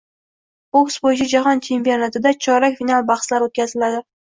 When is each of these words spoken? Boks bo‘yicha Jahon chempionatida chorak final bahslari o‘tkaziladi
Boks 0.77 0.97
bo‘yicha 1.03 1.29
Jahon 1.35 1.63
chempionatida 1.69 2.35
chorak 2.49 2.83
final 2.85 3.11
bahslari 3.15 3.53
o‘tkaziladi 3.53 4.07